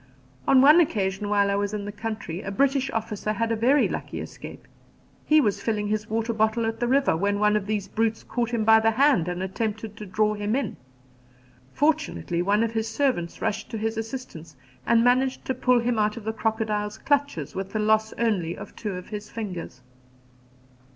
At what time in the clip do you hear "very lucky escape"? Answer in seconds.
3.55-4.67